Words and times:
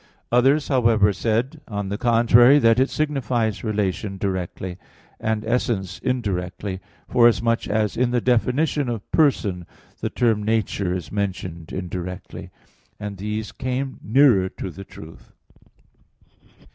Others, 0.31 0.67
however, 0.69 1.13
said, 1.13 1.61
on 1.67 1.89
the 1.89 1.97
contrary, 1.99 2.57
that 2.57 2.79
it 2.79 2.89
signifies 2.89 3.63
relation 3.63 4.17
directly; 4.17 4.79
and 5.19 5.45
essence 5.45 5.99
indirectly; 5.99 6.79
forasmuch 7.07 7.67
as 7.67 7.95
in 7.95 8.09
the 8.09 8.19
definition 8.19 8.89
of 8.89 9.03
"person" 9.11 9.67
the 9.99 10.09
term 10.09 10.41
nature 10.41 10.91
is 10.91 11.11
mentioned 11.11 11.71
indirectly; 11.71 12.49
and 12.99 13.17
these 13.17 13.51
come 13.51 13.99
nearer 14.01 14.49
to 14.49 14.71
the 14.71 14.83
truth. 14.83 15.33